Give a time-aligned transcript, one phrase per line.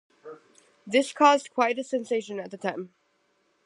[0.87, 2.91] This caused quite a sensation at the time.